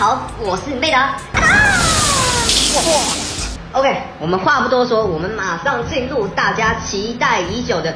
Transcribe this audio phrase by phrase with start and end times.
[0.00, 1.12] 好，我是妹达。
[3.72, 7.92] OK，我们话不多说，我们马上进入大家期待已久的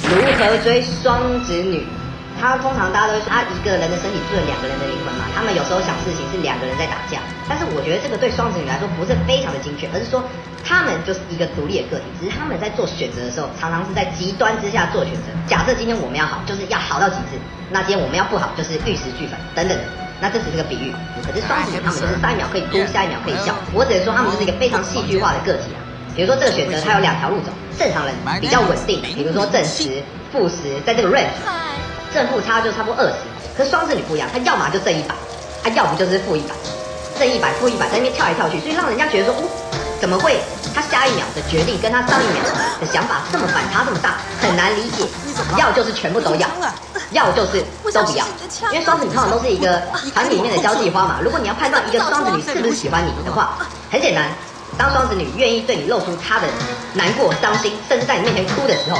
[0.00, 1.86] 如何追双子女。
[2.40, 5.28] 他通常大家都会说，他一个人的身体住了两个人的灵魂嘛。
[5.36, 10.24] 他们有时候想事情是两个人在打架，但是我觉得这个对双子女来说不是非常的精确，而是说
[10.64, 15.28] 他们就是一个独立的个体，只是他们在做选择的时候，常常是在极端之下做选择。
[15.46, 17.36] 假设今天我们要好，就是要好到极致；
[17.68, 19.84] 那今天我们要不好，就是玉石俱焚等等的。
[20.20, 20.94] 那这只是个比喻，
[21.24, 23.54] 可是双子女他们就是上一秒可以哭，下一秒可以笑。
[23.72, 25.80] 我只能说他们就是一个非常戏剧化的个体啊。
[26.14, 30.02] 比如说这个选择，它有两条路走，正常人比较稳定，比如说正十、
[30.32, 31.32] 负十，在这个 range。
[32.12, 33.14] 正负差就差不多二十，
[33.56, 35.14] 可是双子女不一样，她要么就正一百，
[35.62, 36.52] 她要不就是负一百，
[37.16, 39.42] 正一百负一百在那边跳来跳去，所以让人家觉得说，哦，
[40.00, 40.40] 怎么会？
[40.74, 42.42] 她下一秒的决定跟她上一秒
[42.80, 45.06] 的想法这么反差这么大，很难理解。
[45.56, 46.48] 要就是全部都要，
[47.12, 48.24] 要就是都不要，
[48.72, 49.82] 因为双子女通常都是一个
[50.14, 51.18] 团里面的交际花嘛。
[51.24, 53.58] 如果你要判断一个双子女是不是喜欢你的话，
[53.90, 54.30] 很简单，
[54.78, 56.46] 当双子女愿意对你露出她的
[56.94, 58.98] 难过、伤心，甚至在你面前哭的时候，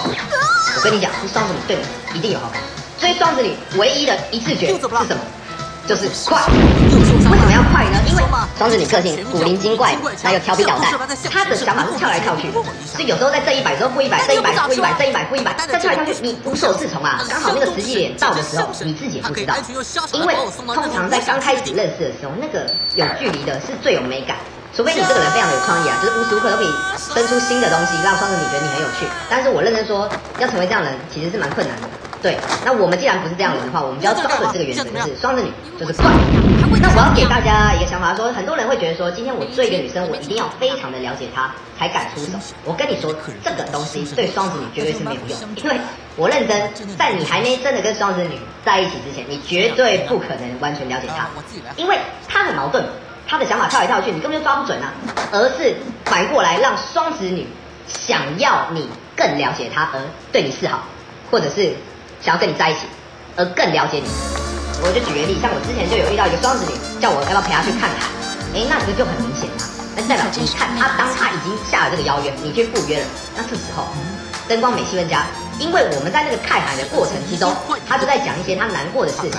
[0.76, 1.78] 我跟你讲，是双子女对
[2.12, 2.60] 你一定有好感。
[2.98, 5.20] 所以双子女唯一的一次觉是什么？
[5.90, 6.38] 就是快。
[6.46, 7.98] 为什么要快呢？
[8.06, 8.22] 因为
[8.56, 10.92] 双子女个性古灵精怪，还有调皮捣蛋，
[11.28, 12.48] 她的想法是跳来跳去，
[12.86, 17.18] 所以有时候在这一百，时候负一百，这一百负一百，这一百负一百，再跳来跳去，你无所适从啊。
[17.28, 19.56] 刚好那个时机点到的时候，你自己也不知道。
[20.12, 20.36] 因为
[20.72, 24.36] 通常在刚开始认识的时候，那个有距离的是最有美感。
[24.72, 29.04] 除非你这个人非常的有创意啊，就是无时无刻都可以生出新的东西，让双子女觉得你很有趣。
[29.28, 31.88] 但是我认真说，要成为这样的人，其实是蛮困难的。
[32.22, 36.10] 对，那我们既然不是这样的人的话，我们就要抓准这个原则，就是双子女就是快。
[36.82, 42.38] 那我要给大家一个想法，说很多人会觉得说，今天我追一个女生，我一定要非常的了解她才敢出手。
[42.64, 45.80] 我跟你说，这个东西对双子女绝对是没有用，因为
[46.16, 51.26] 我认真，在你还没真的跟双子女在一起之前，你绝对不可能完全了解她，
[51.76, 51.98] 因为
[52.28, 52.84] 她很矛盾，
[53.26, 54.92] 她的想法跳来跳去，你根本就抓不准啊。
[55.32, 57.46] 而是反过来让双子女
[57.86, 60.00] 想要你更了解她，而
[60.32, 60.82] 对你示好，
[61.30, 61.74] 或者是。
[62.20, 62.80] 想要跟你在一起，
[63.36, 64.08] 而更了解你，
[64.82, 68.04] 我就举个例，像我之前就有遇到一个双子女，叫我要不要陪她去看海，
[68.52, 69.64] 哎，那这个就很明显啦，
[69.96, 73.88] 那代表你看她，当她已经下了这个邀约，你去赴约了，那这时候
[74.46, 75.24] 灯光美气氛佳，
[75.58, 77.56] 因为我们在那个看海的过程之中，
[77.88, 79.32] 她就在讲一些她难过的事情，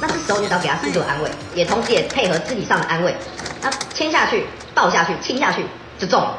[0.00, 3.14] 那这时候你只要给她适度的安慰，也同时也配合肢体上的安慰，
[3.60, 5.66] 那牵下去、抱下去、亲下去
[5.98, 6.32] 就中了。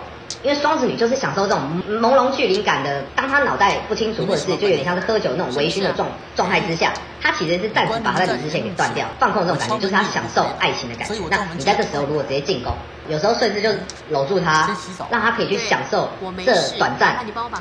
[0.48, 1.60] 因为双子女就是享受这种
[1.90, 11.16] 朦胧距离感的，当她脑袋不清楚，或者是就有点像是喝酒那种微醺的状状态之下，她其实是暂时把她的理智线给断掉，放空这种感觉，就是她享受爱情的感觉。
[11.30, 12.72] 那你在这时候如果直接进攻，
[13.10, 13.70] 有时候甚至就
[14.10, 14.74] 搂住她，
[15.12, 16.08] 让她可以去享受
[16.46, 17.18] 这短暂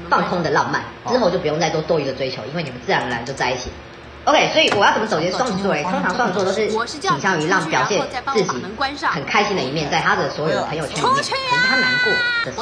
[0.08, 3.68] 放空的浪漫，之后就不用再做多余的追求，因为你们自然而然就在一起。
[4.26, 5.72] OK，所以我要怎么总结双子座？
[5.72, 8.02] 哎，通常双子座都是倾向于让表现
[8.34, 8.64] 自己
[9.08, 11.14] 很开心的一面，在他的所有朋友圈里面。
[11.14, 11.30] 可是
[11.68, 12.12] 他难过
[12.44, 12.52] 的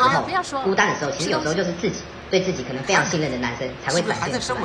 [0.44, 4.60] 时候、孤单的时候，其实有时候就是自己对自己可能非常信任的男生才会展现出来。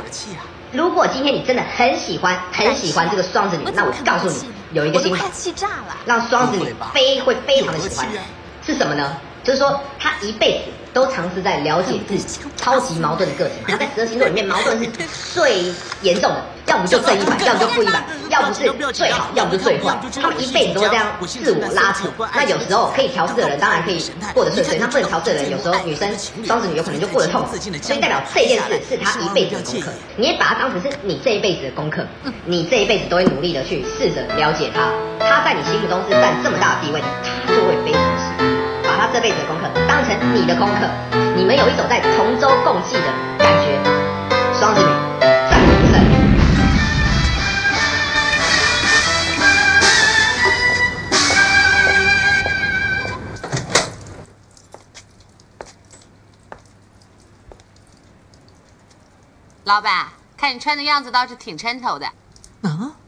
[0.74, 5.26] 如果今天你真的很喜欢、很喜欢这个双子女，那我告诉你，有一个心法，
[6.06, 8.08] 让双子女非会非常的喜欢，
[8.62, 9.16] 是什么呢？
[9.44, 13.56] 就是说，他一辈子都尝试在了解自己超级矛盾的个性。
[13.68, 14.90] 他在十二星座里面，矛盾是
[15.34, 19.98] 最严重的，要不就正一百，要不就负一百，要不是最好，要不就最坏。
[20.22, 22.10] 他们一辈子都会这样自我拉扯。
[22.34, 26.10] 那有时候可以调适的人，当然可以过得顺遂；那不能调适的人，有时候女生
[26.46, 27.56] 双子女有可能就过得痛苦。
[27.82, 29.92] 所以代表这件事是他一辈子的功课。
[30.18, 32.06] 你也把它当成是你这一辈子的功课。
[32.46, 34.92] 你这一辈子都会努力的去试着了解他。
[35.20, 37.02] 他在你心目中是占这么大的地位，
[37.46, 38.59] 他就会非常喜欢
[39.00, 39.08] 欢。
[39.08, 40.86] 他这辈子的功课当成你的功课，
[41.38, 43.04] 你们有一种在同舟共济的
[43.38, 43.80] 感觉。
[44.60, 44.88] 双子女
[45.20, 46.04] 战无不胜。
[59.64, 62.08] 老板，看你穿的样子倒是挺抻头的。
[62.64, 62.99] 啊？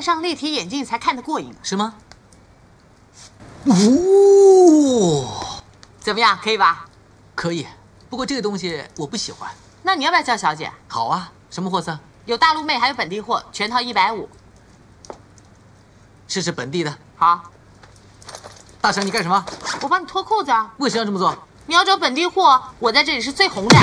[0.00, 1.94] 戴上立体眼镜才看得过瘾，是吗？
[3.66, 5.62] 哦，
[6.00, 6.86] 怎么样，可以吧？
[7.34, 7.66] 可以，
[8.08, 9.50] 不过这个东西我不喜欢。
[9.82, 10.72] 那你要不要叫小姐？
[10.88, 11.98] 好啊，什么货色？
[12.24, 14.26] 有大陆妹，还有本地货，全套一百五。
[16.26, 16.96] 试试本地的。
[17.16, 17.42] 好。
[18.80, 19.44] 大强，你干什么？
[19.82, 20.72] 我帮你脱裤子啊。
[20.78, 21.36] 为什么要这么做？
[21.66, 23.76] 你要找本地货，我在这里是最红的。